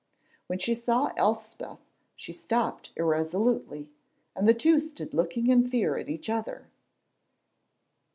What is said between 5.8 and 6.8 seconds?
at each other.